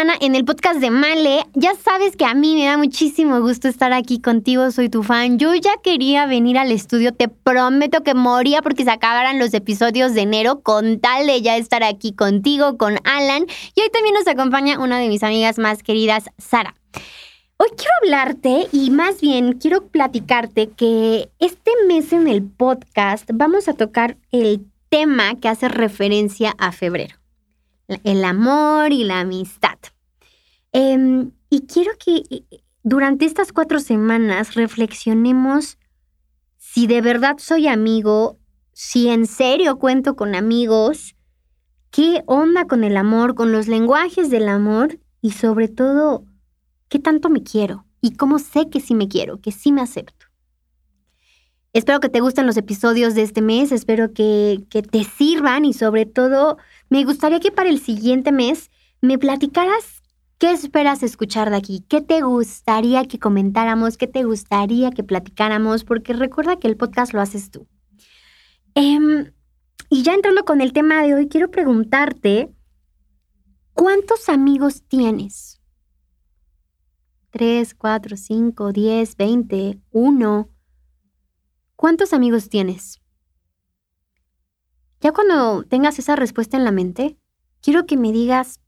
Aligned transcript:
semana 0.00 0.16
en 0.22 0.34
el 0.34 0.46
podcast 0.46 0.80
de 0.80 0.90
Male. 0.90 1.44
Ya 1.52 1.74
sabes 1.74 2.16
que 2.16 2.24
a 2.24 2.32
mí 2.32 2.54
me 2.54 2.64
da 2.64 2.78
muchísimo 2.78 3.38
gusto 3.42 3.68
estar 3.68 3.92
aquí 3.92 4.18
contigo, 4.18 4.70
soy 4.70 4.88
tu 4.88 5.02
fan. 5.02 5.38
Yo 5.38 5.54
ya 5.54 5.72
quería 5.82 6.24
venir 6.24 6.56
al 6.56 6.72
estudio, 6.72 7.12
te 7.12 7.28
prometo 7.28 8.02
que 8.02 8.14
moría 8.14 8.62
porque 8.62 8.84
se 8.84 8.90
acabaran 8.90 9.38
los 9.38 9.52
episodios 9.52 10.14
de 10.14 10.22
enero 10.22 10.60
con 10.62 11.00
tal 11.00 11.26
de 11.26 11.42
ya 11.42 11.58
estar 11.58 11.82
aquí 11.82 12.14
contigo, 12.14 12.78
con 12.78 12.96
Alan. 13.04 13.44
Y 13.74 13.82
hoy 13.82 13.90
también 13.92 14.14
nos 14.14 14.26
acompaña 14.26 14.78
una 14.78 14.98
de 14.98 15.08
mis 15.08 15.22
amigas 15.22 15.58
más 15.58 15.82
queridas, 15.82 16.30
Sara. 16.38 16.74
Hoy 17.58 17.68
quiero 17.76 17.92
hablarte 18.02 18.68
y 18.72 18.88
más 18.88 19.20
bien 19.20 19.52
quiero 19.58 19.88
platicarte 19.88 20.70
que 20.70 21.28
este 21.40 21.72
mes 21.88 22.14
en 22.14 22.26
el 22.26 22.42
podcast 22.42 23.28
vamos 23.34 23.68
a 23.68 23.74
tocar 23.74 24.16
el 24.32 24.64
tema 24.88 25.38
que 25.38 25.48
hace 25.48 25.68
referencia 25.68 26.54
a 26.56 26.72
febrero 26.72 27.20
el 28.04 28.24
amor 28.24 28.92
y 28.92 29.04
la 29.04 29.20
amistad. 29.20 29.78
Em, 30.72 31.32
y 31.48 31.66
quiero 31.66 31.92
que 31.98 32.22
eh, 32.30 32.62
durante 32.82 33.24
estas 33.24 33.52
cuatro 33.52 33.80
semanas 33.80 34.54
reflexionemos 34.54 35.78
si 36.56 36.86
de 36.86 37.00
verdad 37.00 37.36
soy 37.38 37.66
amigo, 37.66 38.38
si 38.72 39.08
en 39.08 39.26
serio 39.26 39.78
cuento 39.78 40.14
con 40.14 40.34
amigos, 40.34 41.16
qué 41.90 42.22
onda 42.26 42.66
con 42.66 42.84
el 42.84 42.96
amor, 42.96 43.34
con 43.34 43.50
los 43.52 43.66
lenguajes 43.66 44.30
del 44.30 44.48
amor 44.48 45.00
y 45.20 45.32
sobre 45.32 45.68
todo, 45.68 46.24
qué 46.88 46.98
tanto 46.98 47.28
me 47.28 47.42
quiero 47.42 47.86
y 48.00 48.12
cómo 48.12 48.38
sé 48.38 48.70
que 48.70 48.80
sí 48.80 48.94
me 48.94 49.08
quiero, 49.08 49.40
que 49.40 49.52
sí 49.52 49.72
me 49.72 49.82
acepto. 49.82 50.19
Espero 51.72 52.00
que 52.00 52.08
te 52.08 52.20
gusten 52.20 52.46
los 52.46 52.56
episodios 52.56 53.14
de 53.14 53.22
este 53.22 53.42
mes, 53.42 53.70
espero 53.70 54.12
que, 54.12 54.64
que 54.70 54.82
te 54.82 55.04
sirvan 55.04 55.64
y 55.64 55.72
sobre 55.72 56.04
todo 56.04 56.58
me 56.88 57.04
gustaría 57.04 57.38
que 57.38 57.52
para 57.52 57.70
el 57.70 57.80
siguiente 57.80 58.32
mes 58.32 58.70
me 59.00 59.18
platicaras 59.18 60.02
qué 60.40 60.50
esperas 60.50 61.02
escuchar 61.02 61.50
de 61.50 61.56
aquí, 61.56 61.84
qué 61.86 62.00
te 62.00 62.22
gustaría 62.22 63.04
que 63.04 63.18
comentáramos, 63.18 63.98
qué 63.98 64.06
te 64.06 64.24
gustaría 64.24 64.90
que 64.90 65.04
platicáramos, 65.04 65.84
porque 65.84 66.14
recuerda 66.14 66.58
que 66.58 66.66
el 66.66 66.78
podcast 66.78 67.12
lo 67.12 67.20
haces 67.20 67.50
tú. 67.50 67.68
Em, 68.74 69.32
y 69.90 70.02
ya 70.02 70.14
entrando 70.14 70.44
con 70.46 70.62
el 70.62 70.72
tema 70.72 71.02
de 71.02 71.14
hoy, 71.14 71.28
quiero 71.28 71.50
preguntarte, 71.50 72.50
¿cuántos 73.74 74.30
amigos 74.30 74.82
tienes? 74.88 75.60
¿Tres, 77.30 77.74
cuatro, 77.74 78.16
cinco, 78.16 78.72
diez, 78.72 79.16
veinte, 79.16 79.78
uno? 79.90 80.48
¿Cuántos 81.80 82.12
amigos 82.12 82.50
tienes? 82.50 83.00
Ya 85.00 85.12
cuando 85.12 85.62
tengas 85.62 85.98
esa 85.98 86.14
respuesta 86.14 86.58
en 86.58 86.64
la 86.64 86.72
mente, 86.72 87.16
quiero 87.62 87.86
que 87.86 87.96
me 87.96 88.12
digas, 88.12 88.60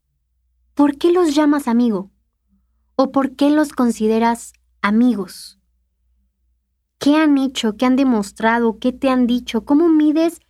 ¿por 0.72 0.96
qué 0.96 1.12
los 1.12 1.34
llamas 1.34 1.68
amigo? 1.68 2.10
¿O 2.96 3.12
por 3.12 3.36
qué 3.36 3.50
los 3.50 3.74
consideras 3.74 4.54
amigos? 4.80 5.60
¿Qué 6.98 7.16
han 7.16 7.36
hecho? 7.36 7.76
¿Qué 7.76 7.84
han 7.84 7.96
demostrado? 7.96 8.78
¿Qué 8.78 8.94
te 8.94 9.10
han 9.10 9.26
dicho? 9.26 9.66
¿Cómo 9.66 9.90
mides 9.90 10.40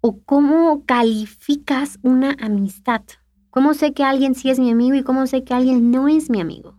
o 0.00 0.20
cómo 0.24 0.84
calificas 0.86 2.00
una 2.02 2.34
amistad? 2.40 3.02
¿Cómo 3.50 3.72
sé 3.72 3.92
que 3.92 4.02
alguien 4.02 4.34
sí 4.34 4.50
es 4.50 4.58
mi 4.58 4.72
amigo 4.72 4.96
y 4.96 5.04
cómo 5.04 5.28
sé 5.28 5.44
que 5.44 5.54
alguien 5.54 5.92
no 5.92 6.08
es 6.08 6.28
mi 6.28 6.40
amigo? 6.40 6.76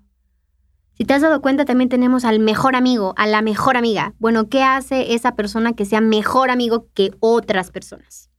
Si 0.97 1.03
te 1.03 1.13
has 1.13 1.21
dado 1.21 1.41
cuenta, 1.41 1.65
también 1.65 1.89
tenemos 1.89 2.23
al 2.23 2.39
mejor 2.39 2.75
amigo, 2.75 3.13
a 3.17 3.27
la 3.27 3.41
mejor 3.41 3.75
amiga. 3.75 4.13
Bueno, 4.17 4.47
¿qué 4.47 4.63
hace 4.63 5.13
esa 5.13 5.35
persona 5.35 5.73
que 5.73 5.85
sea 5.85 5.99
mejor 5.99 6.49
amigo 6.49 6.87
que 6.93 7.11
otras 7.19 7.69
personas? 7.71 8.29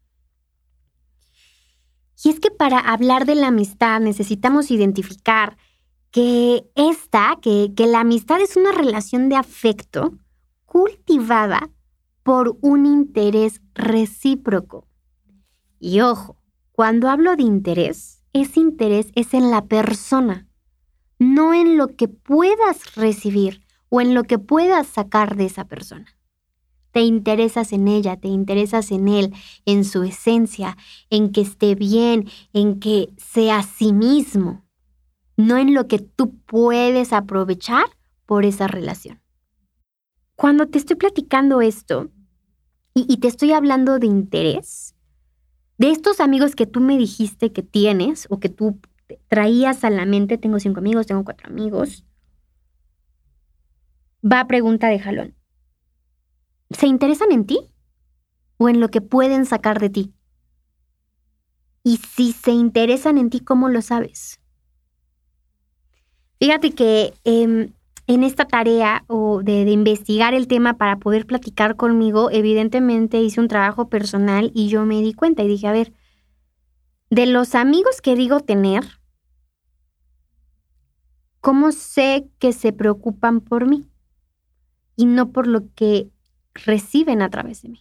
Y 2.25 2.31
es 2.31 2.41
que 2.41 2.51
para 2.51 2.79
hablar 2.79 3.27
de 3.27 3.35
la 3.35 3.49
amistad 3.49 4.01
necesitamos 4.01 4.71
identificar 4.71 5.59
que 6.11 6.65
esta, 6.75 7.37
que, 7.43 7.73
que 7.77 7.87
la 7.87 8.01
amistad 8.01 8.41
es 8.41 8.57
una 8.57 8.73
relación 8.73 9.29
de 9.29 9.37
afecto 9.37 10.19
cultivada 10.65 11.71
por 12.23 12.57
un 12.63 12.87
interés 12.87 13.61
recíproco. 13.75 14.89
Y 15.79 16.01
ojo, 16.01 16.39
cuando 16.73 17.11
hablo 17.11 17.37
de 17.37 17.43
interés, 17.43 18.25
ese 18.33 18.61
interés 18.61 19.09
es 19.15 19.35
en 19.35 19.51
la 19.51 19.67
persona, 19.67 20.46
no 21.19 21.55
en 21.55 21.77
lo 21.77 21.89
que 21.97 22.09
puedas 22.09 22.95
recibir 22.95 23.63
o 23.89 24.01
en 24.01 24.15
lo 24.15 24.25
que 24.25 24.39
puedas 24.39 24.87
sacar 24.87 25.37
de 25.37 25.47
esa 25.47 25.65
persona 25.67 26.17
te 26.97 27.03
interesas 27.03 27.75
en 27.75 27.89
ella, 27.89 28.17
te 28.17 28.29
interesas 28.29 28.91
en 28.91 29.09
él, 29.09 29.35
en 29.67 29.85
su 29.85 30.03
esencia, 30.03 30.79
en 31.11 31.31
que 31.31 31.43
esté 31.43 31.75
bien, 31.75 32.27
en 32.55 32.81
que 32.81 33.11
sea 33.19 33.63
sí 33.63 33.93
mismo, 33.93 34.65
no 35.37 35.59
en 35.59 35.75
lo 35.75 35.89
que 35.89 35.99
tú 35.99 36.39
puedes 36.47 37.13
aprovechar 37.13 37.85
por 38.25 38.47
esa 38.47 38.67
relación. 38.67 39.21
Cuando 40.37 40.69
te 40.69 40.79
estoy 40.79 40.97
platicando 40.97 41.61
esto 41.61 42.09
y, 42.95 43.19
te 43.19 43.29
estoy 43.29 43.53
hablando 43.53 43.99
de 43.99 44.07
interés, 44.07 44.95
de 45.77 45.91
estos 45.91 46.19
amigos 46.19 46.57
que 46.57 46.65
tú 46.65 46.81
me 46.81 46.97
dijiste 46.97 47.53
que 47.53 47.63
tienes 47.63 48.27
o 48.31 48.41
que 48.41 48.49
tú 48.49 48.81
traías 49.29 49.85
a 49.85 49.91
la 49.91 50.07
mente, 50.07 50.39
tengo 50.39 50.59
cinco 50.59 50.81
amigos, 50.81 51.07
tengo 51.07 51.25
cuatro 51.25 51.49
amigos, 51.49 52.05
va 54.25 54.47
pregunta 54.47 54.89
de 54.89 54.99
jalón. 54.99 55.35
¿Se 56.71 56.87
interesan 56.87 57.33
en 57.33 57.47
ti 57.47 57.59
o 58.57 58.69
en 58.69 58.81
lo 58.81 58.89
que 58.89 59.01
pueden 59.01 59.47
sacar 59.47 59.81
de 59.81 59.91
ti? 59.91 60.15
Y 61.85 61.99
si 61.99 62.33
se 62.33 62.51
interesan 62.51 63.19
en 63.19 63.31
ti, 63.31 63.41
¿cómo 63.41 63.69
lo 63.69 63.81
sabes? 63.81 64.41
Fíjate 66.41 66.73
que 66.73 67.15
em, 67.25 67.73
en 68.09 68.25
esta 68.25 68.47
tarea 68.47 69.05
o 69.07 69.43
de, 69.43 69.65
de, 69.65 69.71
investigar 69.71 70.35
el 70.35 70.49
tema 70.49 70.75
para 70.75 70.99
poder 70.99 71.27
platicar 71.27 71.77
conmigo, 71.77 72.31
evidentemente 72.31 73.21
hice 73.21 73.41
un 73.41 73.49
trabajo 73.49 73.89
personal 73.89 74.51
y 74.55 74.69
yo 74.69 74.85
me 74.85 75.01
di 75.01 75.15
cuenta 75.15 75.45
y 75.45 75.49
dije, 75.49 75.69
a 75.69 75.73
ver, 75.73 75.93
de 77.11 77.27
los 77.27 77.55
amigos 77.55 78.01
que 78.01 78.17
digo 78.17 78.41
tener, 78.41 78.85
¿cómo 81.41 81.73
sé 81.73 82.29
que 82.39 82.53
se 82.53 82.73
preocupan 82.73 83.41
por 83.41 83.69
mí? 83.69 83.89
Y 84.97 85.07
no 85.07 85.31
por 85.31 85.47
lo 85.47 85.73
que 85.75 86.11
reciben 86.55 87.23
a 87.23 87.31
través 87.31 87.63
de 87.63 87.69
mí. 87.69 87.81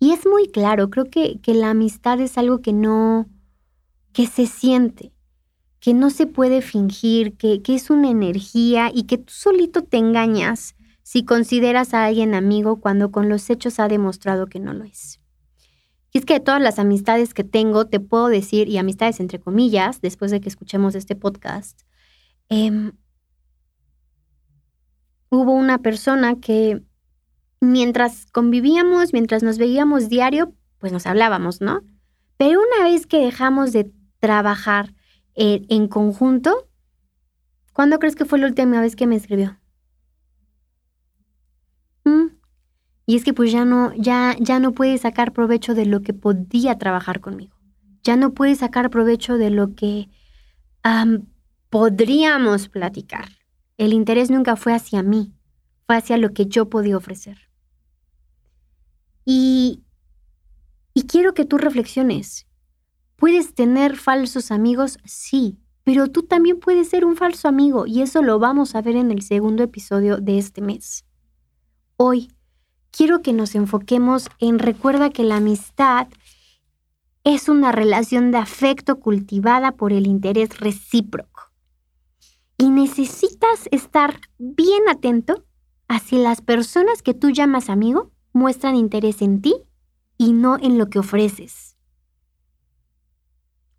Y 0.00 0.10
es 0.10 0.26
muy 0.26 0.48
claro, 0.48 0.90
creo 0.90 1.04
que, 1.04 1.38
que 1.40 1.54
la 1.54 1.70
amistad 1.70 2.20
es 2.20 2.36
algo 2.36 2.60
que 2.60 2.72
no, 2.72 3.28
que 4.12 4.26
se 4.26 4.46
siente, 4.46 5.12
que 5.78 5.94
no 5.94 6.10
se 6.10 6.26
puede 6.26 6.60
fingir, 6.60 7.36
que, 7.36 7.62
que 7.62 7.76
es 7.76 7.88
una 7.88 8.10
energía 8.10 8.90
y 8.92 9.04
que 9.04 9.18
tú 9.18 9.32
solito 9.32 9.84
te 9.84 9.98
engañas 9.98 10.74
si 11.04 11.24
consideras 11.24 11.94
a 11.94 12.06
alguien 12.06 12.34
amigo 12.34 12.80
cuando 12.80 13.12
con 13.12 13.28
los 13.28 13.48
hechos 13.50 13.78
ha 13.78 13.86
demostrado 13.86 14.46
que 14.46 14.58
no 14.58 14.72
lo 14.72 14.84
es. 14.84 15.21
Que 16.32 16.38
de 16.38 16.44
todas 16.46 16.62
las 16.62 16.78
amistades 16.78 17.34
que 17.34 17.44
tengo, 17.44 17.88
te 17.88 18.00
puedo 18.00 18.28
decir, 18.28 18.66
y 18.66 18.78
amistades 18.78 19.20
entre 19.20 19.38
comillas, 19.38 20.00
después 20.00 20.30
de 20.30 20.40
que 20.40 20.48
escuchemos 20.48 20.94
este 20.94 21.14
podcast, 21.14 21.82
em, 22.48 22.92
hubo 25.28 25.52
una 25.52 25.82
persona 25.82 26.40
que 26.40 26.82
mientras 27.60 28.24
convivíamos, 28.32 29.12
mientras 29.12 29.42
nos 29.42 29.58
veíamos 29.58 30.08
diario, 30.08 30.54
pues 30.78 30.90
nos 30.90 31.06
hablábamos, 31.06 31.60
¿no? 31.60 31.82
Pero 32.38 32.60
una 32.60 32.82
vez 32.82 33.06
que 33.06 33.18
dejamos 33.18 33.72
de 33.72 33.92
trabajar 34.18 34.94
eh, 35.34 35.66
en 35.68 35.86
conjunto, 35.86 36.66
¿cuándo 37.74 37.98
crees 37.98 38.16
que 38.16 38.24
fue 38.24 38.38
la 38.38 38.46
última 38.46 38.80
vez 38.80 38.96
que 38.96 39.06
me 39.06 39.16
escribió? 39.16 39.58
¿Mm? 42.04 42.28
Y 43.06 43.16
es 43.16 43.24
que 43.24 43.34
pues 43.34 43.50
ya 43.50 43.64
no, 43.64 43.92
ya, 43.94 44.36
ya 44.38 44.58
no 44.58 44.72
puede 44.72 44.96
sacar 44.98 45.32
provecho 45.32 45.74
de 45.74 45.86
lo 45.86 46.02
que 46.02 46.14
podía 46.14 46.78
trabajar 46.78 47.20
conmigo. 47.20 47.56
Ya 48.02 48.16
no 48.16 48.32
puede 48.32 48.54
sacar 48.54 48.90
provecho 48.90 49.38
de 49.38 49.50
lo 49.50 49.74
que 49.74 50.08
podríamos 51.70 52.68
platicar. 52.68 53.28
El 53.78 53.92
interés 53.92 54.30
nunca 54.30 54.56
fue 54.56 54.74
hacia 54.74 55.02
mí, 55.02 55.32
fue 55.86 55.96
hacia 55.96 56.16
lo 56.16 56.32
que 56.32 56.46
yo 56.46 56.68
podía 56.68 56.96
ofrecer. 56.96 57.48
Y, 59.24 59.82
y 60.94 61.04
quiero 61.04 61.34
que 61.34 61.44
tú 61.44 61.58
reflexiones. 61.58 62.46
¿Puedes 63.16 63.54
tener 63.54 63.96
falsos 63.96 64.50
amigos? 64.50 64.98
Sí, 65.04 65.58
pero 65.84 66.08
tú 66.08 66.24
también 66.24 66.58
puedes 66.60 66.88
ser 66.88 67.04
un 67.04 67.16
falso 67.16 67.48
amigo 67.48 67.86
y 67.86 68.02
eso 68.02 68.22
lo 68.22 68.38
vamos 68.38 68.74
a 68.74 68.82
ver 68.82 68.96
en 68.96 69.10
el 69.10 69.22
segundo 69.22 69.62
episodio 69.62 70.18
de 70.18 70.38
este 70.38 70.60
mes. 70.60 71.04
Hoy 71.96 72.32
quiero 72.92 73.22
que 73.22 73.32
nos 73.32 73.56
enfoquemos 73.56 74.28
en 74.38 74.60
recuerda 74.60 75.10
que 75.10 75.24
la 75.24 75.36
amistad 75.36 76.06
es 77.24 77.48
una 77.48 77.72
relación 77.72 78.30
de 78.30 78.38
afecto 78.38 79.00
cultivada 79.00 79.72
por 79.72 79.92
el 79.92 80.06
interés 80.06 80.60
recíproco. 80.60 81.50
Y 82.58 82.70
necesitas 82.70 83.68
estar 83.72 84.20
bien 84.38 84.88
atento 84.88 85.44
a 85.88 85.98
si 85.98 86.18
las 86.18 86.40
personas 86.40 87.02
que 87.02 87.14
tú 87.14 87.30
llamas 87.30 87.70
amigo 87.70 88.12
muestran 88.32 88.76
interés 88.76 89.22
en 89.22 89.42
ti 89.42 89.54
y 90.16 90.32
no 90.32 90.58
en 90.58 90.78
lo 90.78 90.88
que 90.88 90.98
ofreces. 90.98 91.76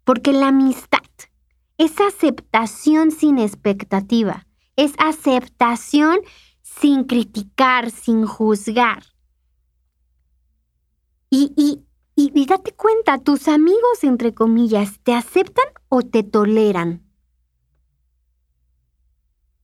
Porque 0.04 0.33
la 0.33 0.50
amistad 0.50 1.00
Es 1.77 2.00
aceptación 2.00 3.12
sin 3.12 3.39
expectativa. 3.39 4.45
Es 4.75 4.94
aceptación 5.00 6.19
sin 6.79 7.03
criticar, 7.03 7.91
sin 7.91 8.25
juzgar. 8.25 9.03
Y, 11.29 11.51
y, 11.55 11.83
y, 12.15 12.45
date 12.45 12.73
cuenta, 12.73 13.17
tus 13.17 13.47
amigos, 13.47 14.03
entre 14.03 14.33
comillas, 14.33 14.99
¿te 15.03 15.13
aceptan 15.13 15.65
o 15.89 16.01
te 16.03 16.23
toleran? 16.23 17.03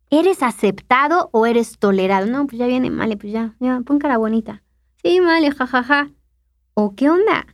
¿Eres 0.10 0.42
aceptado 0.42 1.30
o 1.32 1.46
eres 1.46 1.78
tolerado? 1.78 2.26
No, 2.26 2.48
pues 2.48 2.58
ya 2.58 2.66
viene, 2.66 2.90
vale, 2.90 3.18
pues 3.18 3.32
ya, 3.32 3.56
pon 3.86 4.00
cara 4.00 4.18
bonita. 4.18 4.64
Sí, 5.04 5.20
vale, 5.20 5.52
jajaja. 5.52 6.10
¿O 6.74 6.96
qué 6.96 7.10
onda? 7.10 7.46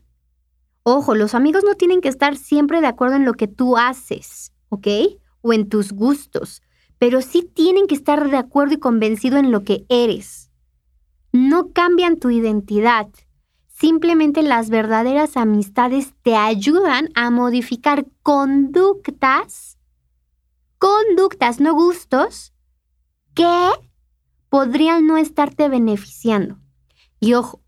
Ojo, 0.84 1.16
los 1.16 1.36
amigos 1.36 1.64
no 1.66 1.76
tienen 1.76 2.00
que 2.00 2.08
estar 2.10 2.38
siempre 2.38 2.80
de 2.80 2.88
acuerdo 2.88 3.16
en 3.16 3.26
lo 3.26 3.34
que 3.34 3.48
tú 3.48 3.76
haces, 3.76 4.54
¿ok? 4.70 4.88
O 5.42 5.52
en 5.52 5.68
tus 5.68 5.92
gustos, 5.92 6.62
pero 6.98 7.22
sí 7.22 7.44
tienen 7.44 7.88
que 7.88 7.96
estar 7.96 8.30
de 8.30 8.38
acuerdo 8.38 8.76
y 8.76 8.80
convencido 8.80 9.38
en 9.38 9.52
lo 9.52 9.64
que 9.64 9.86
eres. 9.90 10.52
No 11.32 11.72
cambian 11.74 12.18
tu 12.18 12.30
identidad. 12.30 13.10
Simplemente 13.68 14.42
las 14.42 14.70
verdaderas 14.70 15.36
amistades 15.36 16.14
te 16.22 16.36
ayudan 16.36 17.10
a 17.14 17.30
modificar 17.30 18.06
conductas, 18.24 19.78
conductas, 20.78 21.60
no 21.60 21.74
gustos, 21.74 22.54
que 23.34 23.70
podrían 24.50 25.06
no 25.06 25.18
estarte 25.18 25.68
beneficiando. 25.68 26.58
Y 27.20 27.34
ojo, 27.34 27.62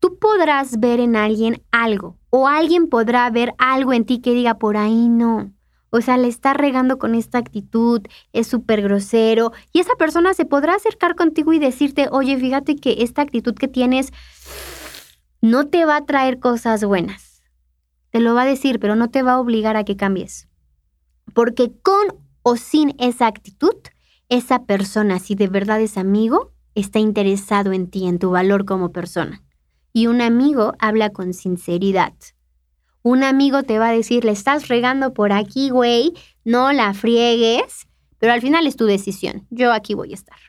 tú 0.00 0.18
podrás 0.18 0.80
ver 0.80 1.00
en 1.00 1.16
alguien 1.16 1.62
algo 1.70 2.16
o 2.30 2.48
alguien 2.48 2.88
podrá 2.88 3.28
ver 3.28 3.52
algo 3.58 3.92
en 3.92 4.06
ti 4.06 4.20
que 4.20 4.32
diga 4.32 4.54
por 4.54 4.78
ahí 4.78 5.08
no. 5.10 5.52
O 5.90 6.00
sea, 6.00 6.16
le 6.16 6.28
está 6.28 6.52
regando 6.52 6.98
con 6.98 7.14
esta 7.14 7.38
actitud, 7.38 8.02
es 8.32 8.46
súper 8.46 8.82
grosero 8.82 9.52
y 9.72 9.80
esa 9.80 9.94
persona 9.96 10.34
se 10.34 10.44
podrá 10.44 10.74
acercar 10.74 11.14
contigo 11.14 11.52
y 11.52 11.58
decirte, 11.58 12.08
oye, 12.10 12.36
fíjate 12.36 12.76
que 12.76 12.96
esta 13.02 13.22
actitud 13.22 13.54
que 13.54 13.68
tienes 13.68 14.12
no 15.40 15.68
te 15.68 15.84
va 15.84 15.96
a 15.96 16.06
traer 16.06 16.38
cosas 16.38 16.84
buenas. 16.84 17.42
Te 18.10 18.20
lo 18.20 18.34
va 18.34 18.42
a 18.42 18.46
decir, 18.46 18.80
pero 18.80 18.96
no 18.96 19.10
te 19.10 19.22
va 19.22 19.32
a 19.32 19.40
obligar 19.40 19.76
a 19.76 19.84
que 19.84 19.96
cambies. 19.96 20.48
Porque 21.34 21.72
con 21.82 22.06
o 22.42 22.56
sin 22.56 22.94
esa 22.98 23.26
actitud, 23.26 23.74
esa 24.28 24.64
persona, 24.64 25.18
si 25.18 25.34
de 25.34 25.48
verdad 25.48 25.80
es 25.80 25.96
amigo, 25.96 26.52
está 26.74 26.98
interesado 26.98 27.72
en 27.72 27.88
ti, 27.90 28.06
en 28.06 28.18
tu 28.18 28.30
valor 28.30 28.64
como 28.64 28.92
persona. 28.92 29.42
Y 29.92 30.08
un 30.08 30.20
amigo 30.20 30.74
habla 30.78 31.10
con 31.10 31.32
sinceridad. 31.32 32.14
Un 33.06 33.22
amigo 33.22 33.62
te 33.62 33.78
va 33.78 33.90
a 33.90 33.92
decir, 33.92 34.24
le 34.24 34.32
estás 34.32 34.66
regando 34.66 35.14
por 35.14 35.30
aquí, 35.30 35.70
güey, 35.70 36.12
no 36.44 36.72
la 36.72 36.92
friegues, 36.92 37.86
pero 38.18 38.32
al 38.32 38.40
final 38.40 38.66
es 38.66 38.74
tu 38.74 38.84
decisión. 38.84 39.46
Yo 39.48 39.72
aquí 39.72 39.94
voy 39.94 40.10
a 40.10 40.14
estar. 40.14 40.40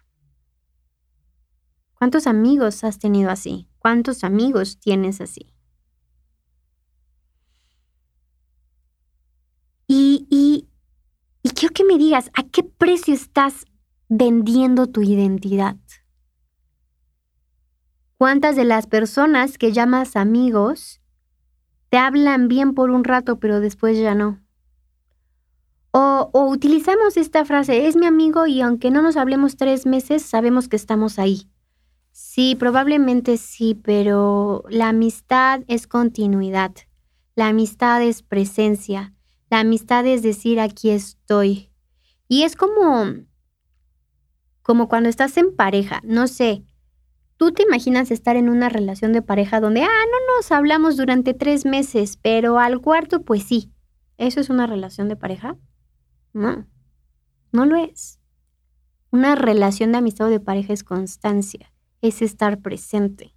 ¿Cuántos 1.94 2.26
amigos 2.26 2.84
has 2.84 2.98
tenido 2.98 3.30
así? 3.30 3.70
¿Cuántos 3.78 4.24
amigos 4.24 4.80
tienes 4.80 5.22
así? 5.22 5.54
Y, 9.86 10.26
y, 10.32 10.68
y 11.44 11.50
quiero 11.52 11.76
que 11.76 11.84
me 11.84 12.00
digas, 12.00 12.32
¿a 12.34 12.42
qué 12.42 12.64
precio 12.64 13.14
estás 13.14 13.66
vendiendo 14.10 14.88
tu 14.88 15.04
identidad? 15.04 15.78
¿Cuántas 18.18 18.56
de 18.56 18.66
las 18.66 18.88
personas 18.88 19.60
que 19.60 19.74
llamas 19.74 20.16
amigos 20.16 20.97
te 21.90 21.98
hablan 21.98 22.48
bien 22.48 22.74
por 22.74 22.92
un 22.92 23.04
rato, 23.04 23.40
pero 23.40 23.60
después 23.60 23.98
ya 23.98 24.16
no? 24.16 24.40
O, 25.92 26.30
o, 26.34 26.46
utilizamos 26.48 27.18
esta 27.18 27.46
frase, 27.46 27.88
es 27.88 27.96
mi 27.96 28.06
amigo 28.06 28.46
y 28.46 28.62
aunque 28.62 28.92
no 28.92 29.02
nos 29.02 29.18
hablemos 29.18 29.58
tres 29.58 29.86
meses, 29.86 30.22
sabemos 30.22 30.68
que 30.68 30.76
estamos 30.76 31.18
ahí. 31.18 31.50
Sí, 32.12 32.56
probablemente 32.56 33.38
sí, 33.38 33.76
pero 33.76 34.64
la 34.70 34.90
amistad 34.90 35.62
es 35.68 35.88
continuidad. 35.88 36.72
La 37.36 37.48
amistad 37.48 38.02
es 38.02 38.24
presencia. 38.24 39.14
La 39.50 39.60
amistad 39.60 40.06
es 40.06 40.24
decir, 40.24 40.60
aquí 40.60 40.90
estoy. 40.90 41.72
Y 42.28 42.44
es 42.44 42.56
como, 42.56 43.14
como 44.62 44.90
cuando 44.90 45.10
estás 45.10 45.38
en 45.38 45.56
pareja, 45.56 46.02
no 46.04 46.28
sé, 46.28 46.66
¿Tú 47.38 47.52
te 47.52 47.64
imaginas 47.64 48.10
estar 48.10 48.36
en 48.36 48.50
una 48.50 48.68
relación 48.68 49.14
de 49.14 49.22
pareja 49.22 49.60
donde, 49.60 49.84
ah, 49.84 49.88
no 49.88 50.36
nos 50.36 50.52
hablamos 50.52 50.98
durante 50.98 51.36
tres 51.36 51.66
meses, 51.66 52.18
pero 52.18 52.60
al 52.60 52.82
cuarto, 52.82 53.22
pues 53.22 53.44
sí? 53.44 53.72
¿Eso 54.18 54.40
es 54.40 54.50
una 54.50 54.66
relación 54.66 55.08
de 55.08 55.16
pareja? 55.16 55.56
No, 56.34 56.68
no 57.52 57.66
lo 57.66 57.76
es. 57.76 58.20
Una 59.12 59.36
relación 59.36 59.92
de 59.92 60.00
amistad 60.00 60.28
o 60.28 60.30
de 60.32 60.40
pareja 60.40 60.74
es 60.74 60.84
constancia, 60.84 61.72
es 62.02 62.24
estar 62.24 62.60
presente. 62.60 63.36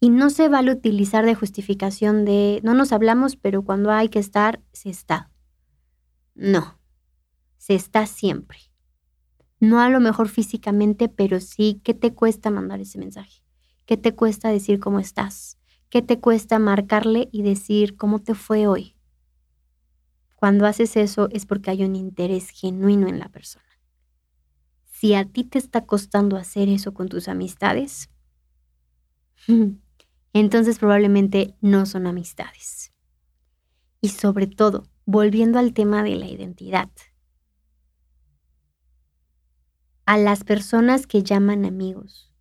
Y 0.00 0.10
no 0.10 0.30
se 0.30 0.48
vale 0.48 0.72
utilizar 0.72 1.24
de 1.24 1.34
justificación 1.34 2.24
de, 2.24 2.60
no 2.64 2.74
nos 2.74 2.92
hablamos, 2.92 3.36
pero 3.36 3.62
cuando 3.62 3.90
hay 3.90 4.08
que 4.08 4.18
estar, 4.18 4.60
se 4.72 4.90
está. 4.90 5.30
No, 6.34 6.78
se 7.56 7.74
está 7.74 8.06
siempre. 8.06 8.58
No 9.60 9.80
a 9.80 9.88
lo 9.88 10.00
mejor 10.00 10.28
físicamente, 10.28 11.08
pero 11.08 11.40
sí, 11.40 11.80
¿qué 11.82 11.94
te 11.94 12.14
cuesta 12.14 12.50
mandar 12.50 12.80
ese 12.80 12.98
mensaje? 12.98 13.42
¿Qué 13.86 13.96
te 13.96 14.14
cuesta 14.14 14.50
decir 14.50 14.78
cómo 14.78 15.00
estás? 15.00 15.58
¿Qué 15.90 16.02
te 16.02 16.20
cuesta 16.20 16.58
marcarle 16.58 17.28
y 17.32 17.42
decir 17.42 17.96
cómo 17.96 18.20
te 18.20 18.34
fue 18.34 18.66
hoy? 18.66 18.94
Cuando 20.36 20.66
haces 20.66 20.96
eso 20.96 21.28
es 21.32 21.46
porque 21.46 21.70
hay 21.70 21.82
un 21.84 21.96
interés 21.96 22.50
genuino 22.50 23.08
en 23.08 23.18
la 23.18 23.28
persona. 23.28 23.64
Si 24.84 25.14
a 25.14 25.24
ti 25.24 25.44
te 25.44 25.58
está 25.58 25.86
costando 25.86 26.36
hacer 26.36 26.68
eso 26.68 26.94
con 26.94 27.08
tus 27.08 27.26
amistades, 27.26 28.10
entonces 30.32 30.78
probablemente 30.78 31.56
no 31.60 31.86
son 31.86 32.06
amistades. 32.06 32.92
Y 34.00 34.10
sobre 34.10 34.46
todo, 34.46 34.86
volviendo 35.06 35.58
al 35.58 35.72
tema 35.72 36.02
de 36.02 36.14
la 36.14 36.28
identidad, 36.28 36.90
a 40.08 40.16
las 40.16 40.42
personas 40.42 41.06
que 41.06 41.22
llaman 41.22 41.66
amigos. 41.66 42.32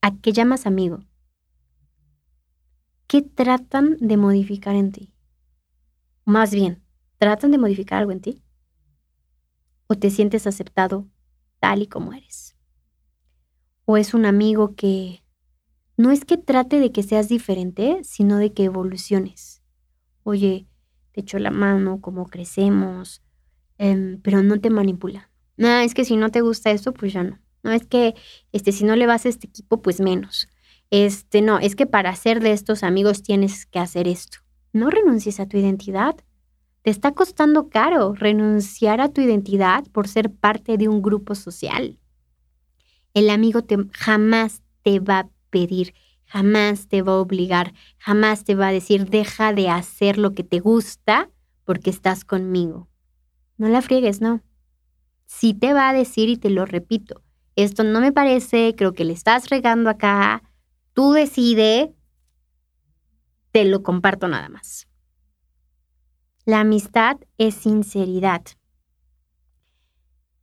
¿A 0.00 0.12
qué 0.18 0.32
llamas 0.32 0.66
amigo? 0.66 1.04
¿Qué 3.06 3.22
tratan 3.22 3.96
de 4.00 4.16
modificar 4.16 4.74
en 4.74 4.90
ti? 4.90 5.14
Más 6.24 6.52
bien, 6.52 6.82
¿tratan 7.18 7.52
de 7.52 7.58
modificar 7.58 8.00
algo 8.00 8.10
en 8.10 8.22
ti? 8.22 8.42
¿O 9.86 9.94
te 9.94 10.10
sientes 10.10 10.48
aceptado 10.48 11.06
tal 11.60 11.82
y 11.82 11.86
como 11.86 12.12
eres? 12.12 12.56
¿O 13.84 13.96
es 13.96 14.14
un 14.14 14.26
amigo 14.26 14.74
que 14.74 15.22
no 15.96 16.10
es 16.10 16.24
que 16.24 16.38
trate 16.38 16.80
de 16.80 16.90
que 16.90 17.04
seas 17.04 17.28
diferente, 17.28 18.00
sino 18.02 18.38
de 18.38 18.52
que 18.52 18.64
evoluciones? 18.64 19.62
Oye, 20.24 20.66
te 21.12 21.20
echo 21.20 21.38
la 21.38 21.52
mano, 21.52 22.00
cómo 22.00 22.26
crecemos, 22.26 23.22
em, 23.78 24.20
pero 24.22 24.42
no 24.42 24.60
te 24.60 24.70
manipula 24.70 25.31
no, 25.56 25.68
es 25.78 25.94
que 25.94 26.04
si 26.04 26.16
no 26.16 26.30
te 26.30 26.40
gusta 26.40 26.70
esto, 26.70 26.92
pues 26.92 27.12
ya 27.12 27.22
no. 27.22 27.38
No 27.62 27.70
es 27.70 27.86
que 27.86 28.14
este, 28.52 28.72
si 28.72 28.84
no 28.84 28.96
le 28.96 29.06
vas 29.06 29.26
a 29.26 29.28
este 29.28 29.46
equipo, 29.46 29.82
pues 29.82 30.00
menos. 30.00 30.48
Este, 30.90 31.42
no, 31.42 31.58
es 31.58 31.76
que 31.76 31.86
para 31.86 32.14
ser 32.16 32.40
de 32.40 32.52
estos 32.52 32.82
amigos 32.82 33.22
tienes 33.22 33.66
que 33.66 33.78
hacer 33.78 34.08
esto. 34.08 34.38
No 34.72 34.90
renuncies 34.90 35.40
a 35.40 35.46
tu 35.46 35.56
identidad. 35.56 36.16
Te 36.82 36.90
está 36.90 37.12
costando 37.12 37.68
caro 37.68 38.14
renunciar 38.14 39.00
a 39.00 39.08
tu 39.08 39.20
identidad 39.20 39.84
por 39.92 40.08
ser 40.08 40.32
parte 40.32 40.76
de 40.76 40.88
un 40.88 41.00
grupo 41.00 41.34
social. 41.34 41.98
El 43.14 43.30
amigo 43.30 43.62
te, 43.62 43.76
jamás 43.92 44.62
te 44.82 44.98
va 44.98 45.20
a 45.20 45.28
pedir, 45.50 45.94
jamás 46.24 46.88
te 46.88 47.02
va 47.02 47.12
a 47.12 47.20
obligar, 47.20 47.74
jamás 47.98 48.42
te 48.42 48.54
va 48.54 48.68
a 48.68 48.72
decir, 48.72 49.08
deja 49.08 49.52
de 49.52 49.68
hacer 49.68 50.18
lo 50.18 50.32
que 50.32 50.42
te 50.42 50.58
gusta 50.58 51.30
porque 51.64 51.90
estás 51.90 52.24
conmigo. 52.24 52.88
No 53.58 53.68
la 53.68 53.82
friegues, 53.82 54.20
no 54.20 54.42
sí 55.32 55.54
te 55.54 55.72
va 55.72 55.88
a 55.88 55.92
decir 55.94 56.28
y 56.28 56.36
te 56.36 56.50
lo 56.50 56.66
repito, 56.66 57.22
esto 57.56 57.84
no 57.84 58.00
me 58.00 58.12
parece, 58.12 58.74
creo 58.76 58.92
que 58.92 59.04
le 59.04 59.14
estás 59.14 59.48
regando 59.48 59.88
acá, 59.88 60.42
tú 60.92 61.12
decide, 61.12 61.94
te 63.50 63.64
lo 63.64 63.82
comparto 63.82 64.28
nada 64.28 64.48
más. 64.50 64.86
La 66.44 66.60
amistad 66.60 67.16
es 67.38 67.54
sinceridad. 67.54 68.42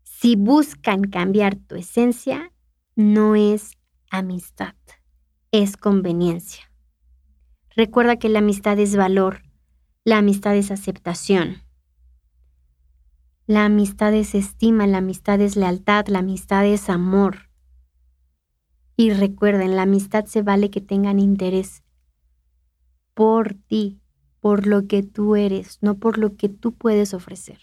Si 0.03 0.35
buscan 0.35 1.03
cambiar 1.03 1.55
tu 1.55 1.75
esencia, 1.75 2.51
no 2.95 3.35
es 3.35 3.77
amistad, 4.09 4.75
es 5.51 5.77
conveniencia. 5.77 6.71
Recuerda 7.75 8.17
que 8.17 8.29
la 8.29 8.39
amistad 8.39 8.79
es 8.79 8.95
valor, 8.95 9.43
la 10.03 10.17
amistad 10.17 10.55
es 10.55 10.71
aceptación. 10.71 11.68
La 13.49 13.65
amistad 13.65 14.13
es 14.13 14.35
estima, 14.35 14.85
la 14.85 14.99
amistad 14.99 15.41
es 15.41 15.55
lealtad, 15.55 16.05
la 16.05 16.19
amistad 16.19 16.67
es 16.67 16.87
amor. 16.87 17.49
Y 18.95 19.09
recuerden, 19.09 19.75
la 19.75 19.81
amistad 19.81 20.25
se 20.25 20.43
vale 20.43 20.69
que 20.69 20.81
tengan 20.81 21.17
interés 21.17 21.81
por 23.15 23.55
ti, 23.55 24.01
por 24.39 24.67
lo 24.67 24.85
que 24.85 25.01
tú 25.01 25.35
eres, 25.35 25.79
no 25.81 25.97
por 25.97 26.19
lo 26.19 26.35
que 26.35 26.47
tú 26.47 26.75
puedes 26.75 27.15
ofrecer. 27.15 27.57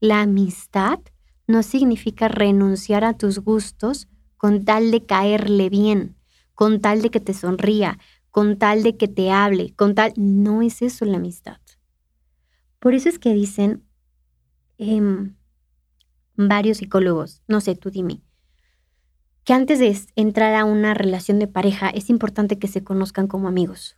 La 0.00 0.22
amistad 0.22 1.00
no 1.46 1.62
significa 1.62 2.28
renunciar 2.28 3.04
a 3.04 3.18
tus 3.18 3.40
gustos 3.40 4.08
con 4.38 4.64
tal 4.64 4.90
de 4.90 5.04
caerle 5.04 5.68
bien, 5.68 6.16
con 6.54 6.80
tal 6.80 7.02
de 7.02 7.10
que 7.10 7.20
te 7.20 7.34
sonría, 7.34 7.98
con 8.30 8.56
tal 8.56 8.82
de 8.82 8.96
que 8.96 9.08
te 9.08 9.30
hable, 9.30 9.74
con 9.74 9.94
tal... 9.94 10.14
No 10.16 10.62
es 10.62 10.80
eso 10.80 11.04
la 11.04 11.18
amistad. 11.18 11.58
Por 12.78 12.94
eso 12.94 13.10
es 13.10 13.18
que 13.18 13.34
dicen 13.34 13.85
em, 14.78 15.36
varios 16.36 16.78
psicólogos, 16.78 17.42
no 17.48 17.60
sé, 17.60 17.74
tú 17.74 17.90
dime, 17.90 18.22
que 19.44 19.52
antes 19.52 19.78
de 19.78 19.96
entrar 20.16 20.54
a 20.54 20.64
una 20.64 20.92
relación 20.92 21.38
de 21.38 21.46
pareja 21.46 21.88
es 21.88 22.10
importante 22.10 22.58
que 22.58 22.68
se 22.68 22.82
conozcan 22.82 23.28
como 23.28 23.48
amigos. 23.48 23.96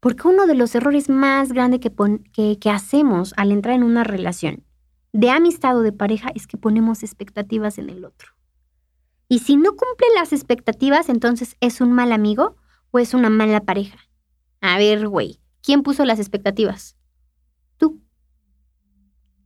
Porque 0.00 0.26
uno 0.26 0.46
de 0.46 0.54
los 0.54 0.74
errores 0.74 1.08
más 1.08 1.52
grandes 1.52 1.80
que, 1.80 2.58
que 2.58 2.70
hacemos 2.70 3.34
al 3.36 3.52
entrar 3.52 3.74
en 3.74 3.82
una 3.82 4.02
relación 4.02 4.64
de 5.12 5.30
amistad 5.30 5.76
o 5.76 5.82
de 5.82 5.92
pareja 5.92 6.30
es 6.34 6.46
que 6.46 6.56
ponemos 6.56 7.02
expectativas 7.02 7.78
en 7.78 7.90
el 7.90 8.04
otro. 8.04 8.30
Y 9.28 9.40
si 9.40 9.56
no 9.56 9.70
cumple 9.70 10.06
las 10.16 10.32
expectativas, 10.32 11.08
entonces 11.08 11.56
es 11.60 11.80
un 11.80 11.92
mal 11.92 12.12
amigo 12.12 12.56
o 12.90 12.98
es 12.98 13.14
una 13.14 13.30
mala 13.30 13.60
pareja. 13.60 13.98
A 14.60 14.76
ver, 14.78 15.06
güey, 15.06 15.40
¿quién 15.62 15.82
puso 15.82 16.04
las 16.04 16.18
expectativas? 16.18 16.96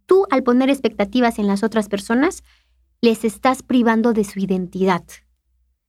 Tú. 0.07 0.27
Al 0.31 0.43
poner 0.43 0.71
expectativas 0.71 1.39
en 1.39 1.47
las 1.47 1.63
otras 1.63 1.89
personas, 1.89 2.43
les 3.01 3.25
estás 3.25 3.63
privando 3.63 4.13
de 4.13 4.25
su 4.25 4.39
identidad 4.39 5.05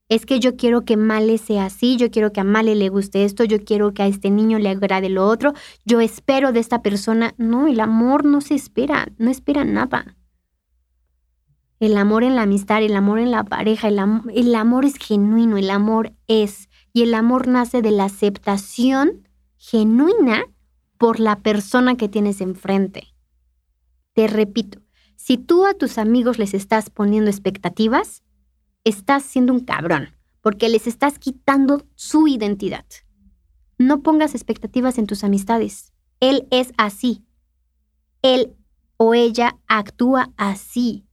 es 0.08 0.24
que 0.24 0.38
yo 0.38 0.56
quiero 0.56 0.84
que 0.84 0.96
Male 0.96 1.38
sea 1.38 1.66
así, 1.66 1.96
yo 1.96 2.10
quiero 2.10 2.32
que 2.32 2.40
a 2.40 2.44
Male 2.44 2.74
le 2.74 2.88
guste 2.88 3.24
esto, 3.24 3.44
yo 3.44 3.64
quiero 3.64 3.92
que 3.92 4.02
a 4.02 4.06
este 4.06 4.30
niño 4.30 4.58
le 4.58 4.68
agrade 4.68 5.08
lo 5.08 5.26
otro, 5.26 5.52
yo 5.84 6.00
espero 6.00 6.52
de 6.52 6.60
esta 6.60 6.82
persona. 6.82 7.34
No, 7.38 7.66
el 7.66 7.80
amor 7.80 8.24
no 8.24 8.40
se 8.40 8.54
espera, 8.54 9.08
no 9.18 9.30
espera 9.30 9.64
nada. 9.64 10.16
El 11.78 11.96
amor 11.96 12.24
en 12.24 12.36
la 12.36 12.42
amistad, 12.42 12.82
el 12.82 12.96
amor 12.96 13.18
en 13.18 13.30
la 13.30 13.44
pareja, 13.44 13.88
el, 13.88 14.00
el 14.34 14.54
amor 14.54 14.84
es 14.84 14.96
genuino, 14.96 15.58
el 15.58 15.70
amor 15.70 16.12
es, 16.26 16.68
y 16.92 17.02
el 17.02 17.12
amor 17.14 17.48
nace 17.48 17.82
de 17.82 17.90
la 17.90 18.04
aceptación 18.04 19.28
genuina 19.56 20.44
por 20.96 21.20
la 21.20 21.40
persona 21.40 21.96
que 21.96 22.08
tienes 22.08 22.40
enfrente. 22.40 23.15
Te 24.16 24.28
repito, 24.28 24.80
si 25.14 25.36
tú 25.36 25.66
a 25.66 25.74
tus 25.74 25.98
amigos 25.98 26.38
les 26.38 26.54
estás 26.54 26.88
poniendo 26.88 27.30
expectativas, 27.30 28.22
estás 28.82 29.22
siendo 29.22 29.52
un 29.52 29.60
cabrón, 29.60 30.16
porque 30.40 30.70
les 30.70 30.86
estás 30.86 31.18
quitando 31.18 31.86
su 31.96 32.26
identidad. 32.26 32.86
No 33.76 34.02
pongas 34.02 34.34
expectativas 34.34 34.96
en 34.96 35.06
tus 35.06 35.22
amistades. 35.22 35.92
Él 36.18 36.48
es 36.50 36.72
así. 36.78 37.26
Él 38.22 38.56
o 38.96 39.12
ella 39.12 39.58
actúa 39.68 40.32
así. 40.38 41.04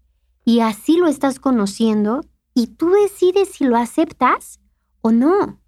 Y 0.46 0.62
así 0.62 0.96
lo 0.96 1.08
estás 1.08 1.42
conociendo 1.42 2.22
y 2.54 2.68
tú 2.68 2.90
decides 2.90 3.50
si 3.50 3.66
lo 3.66 3.76
aceptas 3.76 4.62
o 5.02 5.12
no. 5.12 5.60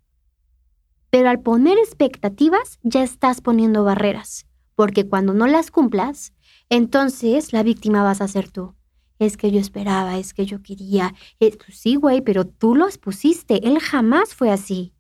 Pero 1.10 1.30
al 1.30 1.42
poner 1.42 1.78
expectativas 1.80 2.80
ya 2.84 3.04
estás 3.04 3.42
poniendo 3.42 3.84
barreras, 3.84 4.46
porque 4.74 5.06
cuando 5.06 5.34
no 5.34 5.48
las 5.48 5.70
cumplas, 5.70 6.32
entonces 6.70 7.54
la 7.54 7.64
víctima 7.64 8.04
vas 8.04 8.22
a 8.22 8.28
ser 8.28 8.50
tú 8.50 8.76
es 9.20 9.38
que 9.38 9.52
yo 9.52 9.60
esperaba, 9.60 10.18
es 10.18 10.34
que 10.34 10.46
yo 10.46 10.62
quería. 10.62 11.14
pues 11.40 11.78
sí, 11.78 11.96
güey, 11.96 12.22
pero 12.22 12.46
tú 12.46 12.76
los 12.76 12.98
pusiste. 12.98 13.68
Él 13.68 13.80
jamás 13.80 14.34
fue 14.34 14.52
así. 14.52 14.94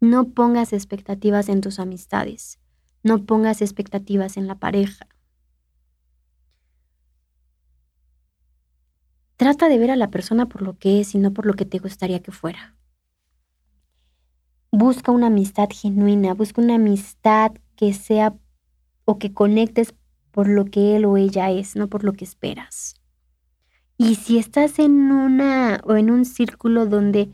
No 0.00 0.30
pongas 0.30 0.72
expectativas 0.72 1.48
en 1.48 1.60
tus 1.60 1.78
amistades. 1.78 2.58
No 3.02 3.24
pongas 3.24 3.62
expectativas 3.62 4.36
en 4.36 4.46
la 4.46 4.58
pareja. 4.58 5.06
Trata 9.36 9.68
de 9.68 9.78
ver 9.78 9.90
a 9.90 9.96
la 9.96 10.10
persona 10.10 10.46
por 10.46 10.62
lo 10.62 10.78
que 10.78 11.00
es 11.00 11.14
y 11.14 11.18
no 11.18 11.32
por 11.32 11.46
lo 11.46 11.54
que 11.54 11.64
te 11.64 11.78
gustaría 11.78 12.20
que 12.20 12.32
fuera. 12.32 12.76
Busca 14.70 15.12
una 15.12 15.28
amistad 15.28 15.68
genuina, 15.72 16.34
busca 16.34 16.60
una 16.60 16.74
amistad 16.74 17.52
que 17.74 17.92
sea 17.94 18.36
o 19.10 19.18
que 19.18 19.34
conectes 19.34 19.92
por 20.30 20.48
lo 20.48 20.66
que 20.66 20.94
él 20.94 21.04
o 21.04 21.16
ella 21.16 21.50
es, 21.50 21.74
no 21.74 21.88
por 21.88 22.04
lo 22.04 22.12
que 22.12 22.24
esperas. 22.24 22.94
Y 23.98 24.14
si 24.14 24.38
estás 24.38 24.78
en 24.78 25.10
una 25.10 25.80
o 25.84 25.96
en 25.96 26.12
un 26.12 26.24
círculo 26.24 26.86
donde 26.86 27.28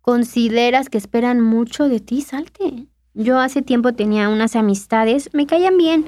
consideras 0.00 0.88
que 0.88 0.96
esperan 0.96 1.42
mucho 1.42 1.86
de 1.90 2.00
ti, 2.00 2.22
salte. 2.22 2.86
Yo 3.12 3.38
hace 3.40 3.60
tiempo 3.60 3.92
tenía 3.92 4.30
unas 4.30 4.56
amistades, 4.56 5.28
me 5.34 5.46
caían 5.46 5.76
bien, 5.76 6.06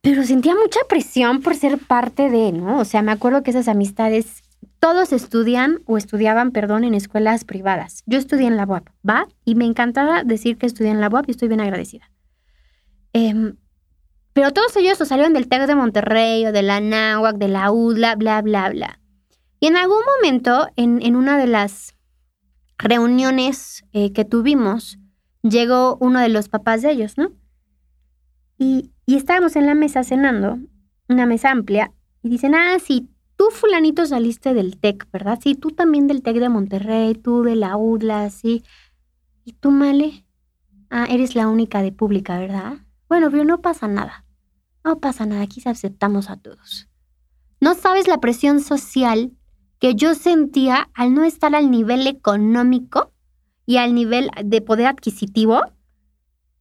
pero 0.00 0.24
sentía 0.24 0.54
mucha 0.54 0.80
presión 0.88 1.42
por 1.42 1.54
ser 1.54 1.76
parte 1.76 2.30
de, 2.30 2.52
¿no? 2.52 2.78
O 2.78 2.86
sea, 2.86 3.02
me 3.02 3.12
acuerdo 3.12 3.42
que 3.42 3.50
esas 3.50 3.68
amistades, 3.68 4.42
todos 4.80 5.12
estudian 5.12 5.80
o 5.84 5.98
estudiaban, 5.98 6.50
perdón, 6.50 6.84
en 6.84 6.94
escuelas 6.94 7.44
privadas. 7.44 8.04
Yo 8.06 8.16
estudié 8.16 8.46
en 8.46 8.56
la 8.56 8.64
UAP, 8.64 8.88
¿va? 9.06 9.28
Y 9.44 9.54
me 9.54 9.66
encantaba 9.66 10.24
decir 10.24 10.56
que 10.56 10.64
estudié 10.64 10.92
en 10.92 11.02
la 11.02 11.10
UAP 11.10 11.28
y 11.28 11.32
estoy 11.32 11.48
bien 11.48 11.60
agradecida. 11.60 12.10
Eh, 13.12 13.52
pero 14.38 14.52
todos 14.52 14.76
ellos 14.76 14.98
salieron 14.98 15.32
del 15.32 15.48
TEC 15.48 15.66
de 15.66 15.74
Monterrey 15.74 16.46
o 16.46 16.52
de 16.52 16.62
la 16.62 16.78
NAWAC, 16.78 17.38
de 17.38 17.48
la 17.48 17.72
UDLA, 17.72 18.14
bla, 18.14 18.40
bla, 18.40 18.70
bla. 18.70 19.00
Y 19.58 19.66
en 19.66 19.76
algún 19.76 19.98
momento, 20.16 20.68
en, 20.76 21.16
una 21.16 21.36
de 21.36 21.48
las 21.48 21.96
reuniones 22.78 23.84
eh, 23.92 24.12
que 24.12 24.24
tuvimos, 24.24 25.00
llegó 25.42 25.96
uno 26.00 26.20
de 26.20 26.28
los 26.28 26.48
papás 26.48 26.82
de 26.82 26.92
ellos, 26.92 27.18
¿no? 27.18 27.32
Y, 28.58 28.92
y 29.06 29.16
estábamos 29.16 29.56
en 29.56 29.66
la 29.66 29.74
mesa 29.74 30.04
cenando, 30.04 30.60
una 31.08 31.26
mesa 31.26 31.50
amplia, 31.50 31.90
y 32.22 32.28
dicen, 32.28 32.54
ah, 32.54 32.76
sí, 32.78 33.10
tú 33.34 33.46
fulanito 33.50 34.06
saliste 34.06 34.54
del 34.54 34.78
TEC, 34.78 35.10
¿verdad? 35.10 35.40
Sí, 35.42 35.56
tú 35.56 35.72
también 35.72 36.06
del 36.06 36.22
TEC 36.22 36.36
de 36.36 36.48
Monterrey, 36.48 37.14
tú 37.16 37.42
de 37.42 37.56
la 37.56 37.76
UDLA, 37.76 38.30
sí. 38.30 38.62
¿Y 39.44 39.54
tú, 39.54 39.72
Male? 39.72 40.24
Ah, 40.90 41.08
eres 41.10 41.34
la 41.34 41.48
única 41.48 41.82
de 41.82 41.90
pública, 41.90 42.38
¿verdad? 42.38 42.74
Bueno, 43.08 43.32
pero 43.32 43.42
no 43.42 43.60
pasa 43.60 43.88
nada. 43.88 44.26
No 44.88 45.00
pasa 45.00 45.26
nada, 45.26 45.42
aquí 45.42 45.60
aceptamos 45.66 46.30
a 46.30 46.38
todos. 46.38 46.88
No 47.60 47.74
sabes 47.74 48.08
la 48.08 48.20
presión 48.20 48.58
social 48.60 49.32
que 49.80 49.94
yo 49.94 50.14
sentía 50.14 50.88
al 50.94 51.12
no 51.12 51.24
estar 51.24 51.54
al 51.54 51.70
nivel 51.70 52.06
económico 52.06 53.12
y 53.66 53.76
al 53.76 53.94
nivel 53.94 54.30
de 54.42 54.62
poder 54.62 54.86
adquisitivo 54.86 55.60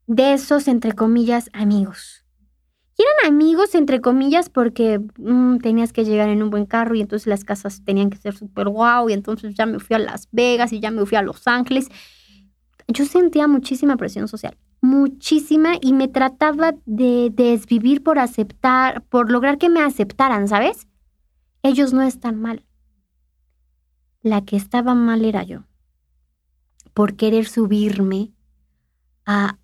de 0.07 0.34
esos, 0.34 0.67
entre 0.67 0.91
comillas, 0.91 1.50
amigos. 1.53 2.25
Eran 2.98 3.34
amigos, 3.34 3.74
entre 3.75 4.01
comillas, 4.01 4.50
porque 4.50 5.00
mm, 5.00 5.60
tenías 5.60 5.93
que 5.93 6.03
llegar 6.03 6.27
en 6.27 6.43
un 6.43 6.50
buen 6.50 6.65
carro 6.65 6.96
y 6.96 7.01
entonces 7.01 7.27
las 7.27 7.46
casas 7.46 7.81
tenían 7.86 8.10
que 8.10 8.17
ser 8.17 8.36
súper 8.36 8.67
guau 8.67 9.10
y 9.10 9.13
entonces 9.13 9.55
ya 9.55 9.65
me 9.65 9.79
fui 9.79 9.96
a 9.96 10.00
Las 10.00 10.27
Vegas 10.34 10.74
y 10.74 10.81
ya 10.81 10.91
me 10.91 11.05
fui 11.05 11.17
a 11.17 11.22
Los 11.22 11.48
Ángeles. 11.48 11.88
Yo 12.89 13.05
sentía 13.05 13.48
muchísima 13.48 13.96
presión 13.96 14.27
social 14.27 14.57
muchísima 14.81 15.74
y 15.81 15.93
me 15.93 16.07
trataba 16.07 16.74
de 16.86 17.29
desvivir 17.34 18.03
por 18.03 18.19
aceptar, 18.19 19.03
por 19.03 19.31
lograr 19.31 19.57
que 19.57 19.69
me 19.69 19.81
aceptaran, 19.81 20.48
¿sabes? 20.48 20.88
Ellos 21.63 21.93
no 21.93 22.01
están 22.01 22.39
mal. 22.39 22.63
La 24.22 24.43
que 24.46 24.55
estaba 24.55 24.93
mal 24.96 25.25
era 25.25 25.43
yo, 25.43 25.63
por 26.93 27.15
querer 27.15 27.48
subirme 27.48 28.31
a, 29.25 29.57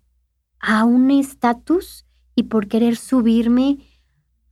a 0.60 0.84
un 0.84 1.10
estatus 1.10 2.06
y 2.34 2.44
por 2.44 2.68
querer 2.68 2.96
subirme 2.96 3.78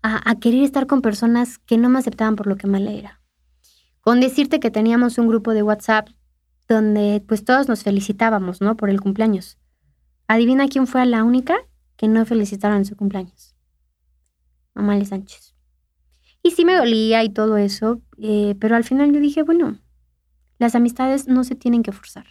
a, 0.03 0.29
a, 0.29 0.39
querer 0.39 0.63
estar 0.63 0.87
con 0.87 1.03
personas 1.03 1.59
que 1.59 1.79
no 1.79 1.89
me 1.89 1.99
aceptaban 1.99 2.37
por 2.37 2.47
lo 2.47 2.57
que 2.57 2.67
mal 2.67 2.89
era. 2.89 3.21
Con 4.01 4.21
decirte 4.21 4.59
que 4.59 4.71
teníamos 4.71 5.19
un 5.19 5.29
grupo 5.29 5.53
de 5.53 5.63
WhatsApp 5.63 6.09
donde 6.69 7.23
pues 7.27 7.45
todos 7.45 7.69
nos 7.69 7.83
felicitábamos, 7.83 8.61
¿no? 8.61 8.77
Por 8.77 8.91
el 8.91 9.01
cumpleaños. 9.01 9.59
Adivina 10.29 10.69
quién 10.69 10.87
fue 10.87 11.05
la 11.07 11.25
única 11.25 11.57
que 11.97 12.09
no 12.09 12.25
felicitaron 12.25 12.79
en 12.79 12.85
su 12.85 12.97
cumpleaños. 12.97 13.55
Mamá 14.75 15.03
Sánchez. 15.05 15.55
Y 16.43 16.53
sí 16.53 16.65
me 16.65 16.75
dolía 16.75 17.23
y 17.23 17.29
todo 17.31 17.57
eso, 17.57 18.01
eh, 18.19 18.57
pero 18.59 18.75
al 18.75 18.85
final 18.85 19.13
yo 19.13 19.21
dije, 19.21 19.43
bueno, 19.43 19.79
las 20.59 20.75
amistades 20.75 21.29
no 21.29 21.45
se 21.45 21.55
tienen 21.55 21.83
que 21.83 21.93
forzar. 21.93 22.27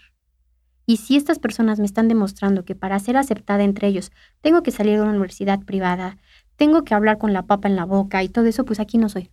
Y 0.85 0.97
si 0.97 1.15
estas 1.15 1.39
personas 1.39 1.79
me 1.79 1.85
están 1.85 2.07
demostrando 2.07 2.65
que 2.65 2.75
para 2.75 2.99
ser 2.99 3.15
aceptada 3.15 3.63
entre 3.63 3.87
ellos 3.87 4.11
tengo 4.41 4.63
que 4.63 4.71
salir 4.71 4.95
de 4.95 5.03
una 5.03 5.11
universidad 5.11 5.61
privada, 5.63 6.17
tengo 6.57 6.83
que 6.83 6.93
hablar 6.93 7.17
con 7.17 7.33
la 7.33 7.45
papa 7.45 7.69
en 7.69 7.75
la 7.75 7.85
boca 7.85 8.23
y 8.23 8.29
todo 8.29 8.45
eso, 8.45 8.65
pues 8.65 8.79
aquí 8.79 8.97
no 8.97 9.07
soy. 9.07 9.29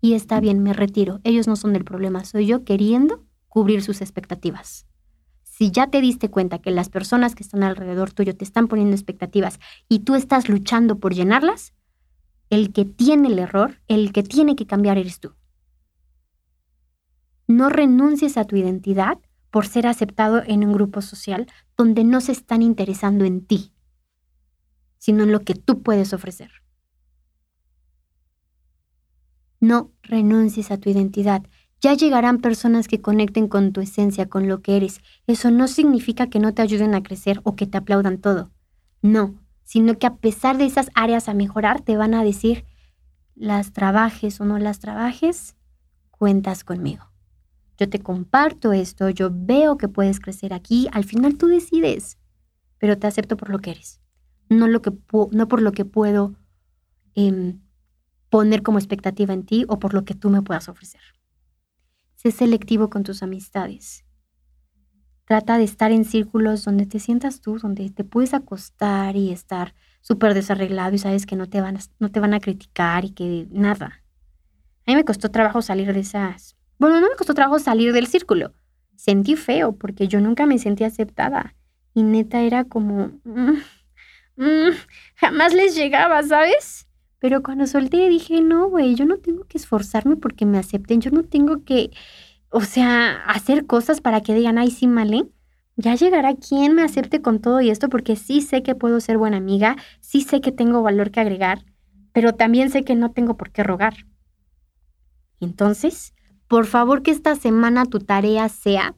Y 0.00 0.14
está 0.14 0.40
bien, 0.40 0.62
me 0.62 0.72
retiro. 0.72 1.20
Ellos 1.24 1.46
no 1.48 1.56
son 1.56 1.72
del 1.72 1.84
problema, 1.84 2.24
soy 2.24 2.46
yo 2.46 2.64
queriendo 2.64 3.24
cubrir 3.48 3.82
sus 3.82 4.00
expectativas 4.00 4.86
si 5.56 5.70
ya 5.70 5.86
te 5.86 6.02
diste 6.02 6.28
cuenta 6.30 6.58
que 6.58 6.70
las 6.70 6.90
personas 6.90 7.34
que 7.34 7.42
están 7.42 7.62
alrededor 7.62 8.12
tuyo 8.12 8.36
te 8.36 8.44
están 8.44 8.68
poniendo 8.68 8.94
expectativas 8.94 9.58
y 9.88 10.00
tú 10.00 10.14
estás 10.14 10.50
luchando 10.50 10.98
por 10.98 11.14
llenarlas, 11.14 11.72
el 12.50 12.74
que 12.74 12.84
tiene 12.84 13.28
el 13.28 13.38
error, 13.38 13.80
el 13.88 14.12
que 14.12 14.22
tiene 14.22 14.54
que 14.54 14.66
cambiar 14.66 14.98
eres 14.98 15.18
tú. 15.18 15.34
No 17.48 17.70
renuncies 17.70 18.36
a 18.36 18.44
tu 18.44 18.56
identidad 18.56 19.18
por 19.50 19.66
ser 19.66 19.86
aceptado 19.86 20.42
en 20.46 20.62
un 20.62 20.74
grupo 20.74 21.00
social 21.00 21.46
donde 21.74 22.04
no 22.04 22.20
se 22.20 22.32
están 22.32 22.60
interesando 22.60 23.24
en 23.24 23.46
ti. 23.46 23.72
sino 24.98 25.22
en 25.22 25.32
lo 25.32 25.40
que 25.40 25.54
tú 25.54 25.82
puedes 25.82 26.12
ofrecer. 26.12 26.50
No 29.60 29.92
renuncies 30.02 30.70
a 30.70 30.78
tu 30.78 30.90
identidad. 30.90 31.42
Ya 31.80 31.94
llegarán 31.94 32.38
personas 32.38 32.88
que 32.88 33.00
conecten 33.00 33.48
con 33.48 33.72
tu 33.72 33.80
esencia, 33.80 34.28
con 34.28 34.48
lo 34.48 34.62
que 34.62 34.76
eres. 34.76 35.00
Eso 35.26 35.50
no 35.50 35.68
significa 35.68 36.28
que 36.28 36.40
no 36.40 36.54
te 36.54 36.62
ayuden 36.62 36.94
a 36.94 37.02
crecer 37.02 37.40
o 37.44 37.54
que 37.54 37.66
te 37.66 37.78
aplaudan 37.78 38.18
todo. 38.18 38.50
No, 39.02 39.34
sino 39.62 39.98
que 39.98 40.06
a 40.06 40.16
pesar 40.16 40.56
de 40.58 40.64
esas 40.64 40.90
áreas 40.94 41.28
a 41.28 41.34
mejorar, 41.34 41.82
te 41.82 41.96
van 41.96 42.14
a 42.14 42.24
decir, 42.24 42.64
las 43.34 43.72
trabajes 43.72 44.40
o 44.40 44.44
no 44.44 44.58
las 44.58 44.78
trabajes, 44.78 45.54
cuentas 46.10 46.64
conmigo. 46.64 47.04
Yo 47.78 47.88
te 47.88 48.00
comparto 48.00 48.72
esto, 48.72 49.10
yo 49.10 49.30
veo 49.30 49.76
que 49.76 49.88
puedes 49.88 50.18
crecer 50.18 50.54
aquí, 50.54 50.88
al 50.92 51.04
final 51.04 51.36
tú 51.36 51.46
decides, 51.46 52.18
pero 52.78 52.98
te 52.98 53.06
acepto 53.06 53.36
por 53.36 53.50
lo 53.50 53.58
que 53.58 53.72
eres, 53.72 54.00
no, 54.48 54.66
lo 54.66 54.80
que 54.80 54.92
no 55.32 55.48
por 55.48 55.60
lo 55.60 55.72
que 55.72 55.84
puedo 55.84 56.34
em, 57.14 57.60
poner 58.30 58.62
como 58.62 58.78
expectativa 58.78 59.34
en 59.34 59.44
ti 59.44 59.66
o 59.68 59.78
por 59.78 59.92
lo 59.92 60.04
que 60.04 60.14
tú 60.14 60.30
me 60.30 60.42
puedas 60.42 60.68
ofrecer. 60.68 61.00
Sé 62.16 62.30
selectivo 62.32 62.90
con 62.90 63.02
tus 63.02 63.22
amistades. 63.22 64.04
Trata 65.26 65.58
de 65.58 65.64
estar 65.64 65.92
en 65.92 66.04
círculos 66.04 66.64
donde 66.64 66.86
te 66.86 66.98
sientas 66.98 67.40
tú, 67.40 67.58
donde 67.58 67.90
te 67.90 68.04
puedes 68.04 68.32
acostar 68.32 69.16
y 69.16 69.32
estar 69.32 69.74
súper 70.00 70.34
desarreglado 70.34 70.94
y 70.94 70.98
sabes 70.98 71.26
que 71.26 71.34
no 71.34 71.48
te, 71.48 71.60
van 71.60 71.76
a, 71.76 71.80
no 71.98 72.10
te 72.10 72.20
van 72.20 72.32
a 72.32 72.40
criticar 72.40 73.04
y 73.04 73.10
que 73.10 73.46
nada. 73.50 74.02
A 74.86 74.92
mí 74.92 74.94
me 74.94 75.04
costó 75.04 75.30
trabajo 75.30 75.62
salir 75.62 75.92
de 75.92 76.00
esas... 76.00 76.56
Bueno, 76.78 77.00
no 77.00 77.08
me 77.08 77.16
costó 77.16 77.34
trabajo 77.34 77.58
salir 77.58 77.92
del 77.92 78.06
círculo. 78.06 78.54
Sentí 78.94 79.34
feo 79.34 79.72
porque 79.72 80.06
yo 80.06 80.20
nunca 80.20 80.46
me 80.46 80.58
sentí 80.58 80.84
aceptada. 80.84 81.56
Y 81.92 82.04
neta 82.04 82.42
era 82.42 82.64
como... 82.64 83.10
Mm, 83.24 83.58
mm, 84.36 84.70
jamás 85.16 85.52
les 85.54 85.74
llegaba, 85.74 86.22
¿sabes? 86.22 86.85
Pero 87.26 87.42
cuando 87.42 87.66
solté 87.66 88.08
dije, 88.08 88.40
no, 88.40 88.68
güey, 88.68 88.94
yo 88.94 89.04
no 89.04 89.16
tengo 89.16 89.42
que 89.46 89.58
esforzarme 89.58 90.14
porque 90.14 90.46
me 90.46 90.58
acepten. 90.58 91.00
Yo 91.00 91.10
no 91.10 91.24
tengo 91.24 91.64
que 91.64 91.90
o 92.50 92.60
sea, 92.60 93.24
hacer 93.26 93.66
cosas 93.66 94.00
para 94.00 94.20
que 94.20 94.32
digan, 94.32 94.58
ay, 94.58 94.70
sí, 94.70 94.86
Male, 94.86 95.28
ya 95.74 95.96
llegará 95.96 96.36
quien 96.36 96.76
me 96.76 96.84
acepte 96.84 97.20
con 97.22 97.40
todo 97.40 97.60
y 97.60 97.70
esto 97.70 97.88
porque 97.88 98.14
sí 98.14 98.42
sé 98.42 98.62
que 98.62 98.76
puedo 98.76 99.00
ser 99.00 99.18
buena 99.18 99.38
amiga, 99.38 99.74
sí 100.00 100.20
sé 100.20 100.40
que 100.40 100.52
tengo 100.52 100.82
valor 100.82 101.10
que 101.10 101.18
agregar, 101.18 101.64
pero 102.12 102.34
también 102.36 102.70
sé 102.70 102.84
que 102.84 102.94
no 102.94 103.10
tengo 103.10 103.36
por 103.36 103.50
qué 103.50 103.64
rogar. 103.64 104.06
Entonces, 105.40 106.14
por 106.46 106.66
favor 106.66 107.02
que 107.02 107.10
esta 107.10 107.34
semana 107.34 107.86
tu 107.86 107.98
tarea 107.98 108.48
sea 108.48 108.94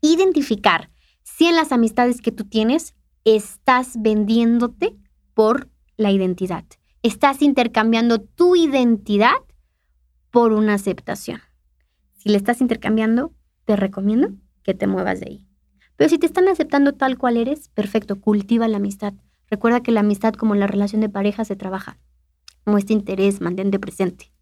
identificar 0.00 0.88
si 1.24 1.44
en 1.44 1.56
las 1.56 1.72
amistades 1.72 2.22
que 2.22 2.32
tú 2.32 2.44
tienes 2.44 2.94
estás 3.26 4.00
vendiéndote 4.00 4.96
por 5.34 5.68
la 5.98 6.10
identidad. 6.10 6.64
Estás 7.04 7.42
intercambiando 7.42 8.18
tu 8.18 8.56
identidad 8.56 9.36
por 10.30 10.54
una 10.54 10.72
aceptación. 10.72 11.42
Si 12.14 12.30
le 12.30 12.38
estás 12.38 12.62
intercambiando, 12.62 13.34
te 13.66 13.76
recomiendo 13.76 14.30
que 14.62 14.72
te 14.72 14.86
muevas 14.86 15.20
de 15.20 15.26
ahí. 15.28 15.46
Pero 15.96 16.08
si 16.08 16.16
te 16.16 16.24
están 16.24 16.48
aceptando 16.48 16.94
tal 16.94 17.18
cual 17.18 17.36
eres, 17.36 17.68
perfecto, 17.68 18.22
cultiva 18.22 18.68
la 18.68 18.78
amistad. 18.78 19.12
Recuerda 19.50 19.82
que 19.82 19.92
la 19.92 20.00
amistad 20.00 20.32
como 20.32 20.54
la 20.54 20.66
relación 20.66 21.02
de 21.02 21.10
pareja 21.10 21.44
se 21.44 21.56
trabaja. 21.56 21.98
Muestra 22.64 22.94
interés, 22.94 23.42
mantente 23.42 23.78
presente. 23.78 24.32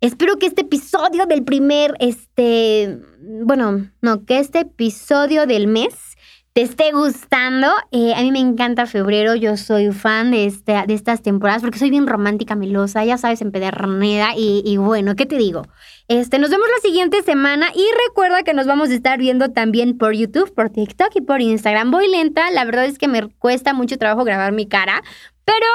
Espero 0.00 0.36
que 0.36 0.46
este 0.46 0.62
episodio 0.62 1.26
del 1.26 1.42
primer, 1.42 1.96
este, 1.98 3.00
bueno, 3.44 3.90
no, 4.00 4.24
que 4.26 4.38
este 4.38 4.60
episodio 4.60 5.46
del 5.46 5.66
mes 5.66 6.16
te 6.52 6.62
esté 6.62 6.92
gustando. 6.92 7.68
Eh, 7.90 8.14
a 8.14 8.20
mí 8.20 8.30
me 8.30 8.38
encanta 8.38 8.86
febrero, 8.86 9.34
yo 9.34 9.56
soy 9.56 9.90
fan 9.92 10.30
de, 10.30 10.46
este, 10.46 10.74
de 10.86 10.94
estas 10.94 11.22
temporadas 11.22 11.62
porque 11.62 11.78
soy 11.78 11.90
bien 11.90 12.06
romántica, 12.06 12.54
melosa, 12.54 13.04
ya 13.04 13.16
sabes, 13.16 13.40
empedernida 13.40 14.34
y, 14.36 14.62
y 14.64 14.76
bueno, 14.76 15.16
¿qué 15.16 15.26
te 15.26 15.36
digo? 15.36 15.66
Este, 16.08 16.38
nos 16.38 16.50
vemos 16.50 16.66
la 16.68 16.88
siguiente 16.88 17.22
semana 17.22 17.68
y 17.74 17.84
recuerda 18.08 18.42
que 18.42 18.54
nos 18.54 18.66
vamos 18.66 18.90
a 18.90 18.94
estar 18.94 19.18
viendo 19.18 19.50
también 19.50 19.96
por 19.96 20.14
YouTube, 20.14 20.52
por 20.54 20.70
TikTok 20.70 21.10
y 21.14 21.20
por 21.22 21.40
Instagram. 21.40 21.90
Voy 21.90 22.10
lenta, 22.10 22.50
la 22.50 22.64
verdad 22.64 22.84
es 22.84 22.98
que 22.98 23.08
me 23.08 23.28
cuesta 23.28 23.72
mucho 23.72 23.96
trabajo 23.96 24.24
grabar 24.24 24.52
mi 24.52 24.66
cara, 24.66 25.02
pero 25.44 25.66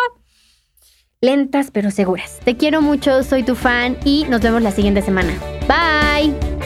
lentas 1.21 1.71
pero 1.71 1.89
seguras. 1.89 2.39
Te 2.43 2.55
quiero 2.55 2.81
mucho, 2.81 3.23
soy 3.23 3.43
tu 3.43 3.55
fan 3.55 3.97
y 4.05 4.25
nos 4.29 4.41
vemos 4.41 4.61
la 4.61 4.71
siguiente 4.71 5.01
semana. 5.01 5.33
Bye. 5.67 6.56